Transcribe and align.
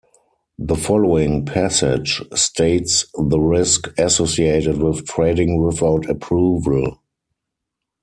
The 0.57 0.75
following 0.75 1.45
passage 1.45 2.23
states 2.33 3.05
the 3.19 3.39
risk 3.39 3.87
associated 3.99 4.77
with 4.81 5.05
trading 5.05 5.61
without 5.63 6.09
approval. 6.09 6.97